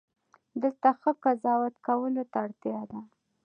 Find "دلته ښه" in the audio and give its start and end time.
0.61-1.11